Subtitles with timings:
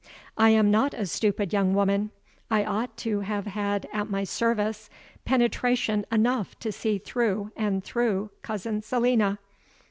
[0.35, 2.09] I am not a stupid young woman;
[2.49, 4.89] I ought to have had at my service
[5.25, 9.37] penetration enough to see through and through Cousin Selina.